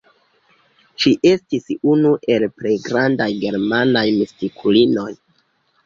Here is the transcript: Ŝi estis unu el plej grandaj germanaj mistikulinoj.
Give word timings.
Ŝi 1.03 1.13
estis 1.33 1.67
unu 1.93 2.15
el 2.37 2.47
plej 2.57 2.75
grandaj 2.89 3.31
germanaj 3.47 4.07
mistikulinoj. 4.21 5.11